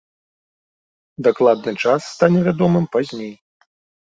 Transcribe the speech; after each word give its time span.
Дакладны 1.27 1.71
час 1.83 2.01
стане 2.15 2.39
вядомым 2.49 2.85
пазней. 2.97 3.33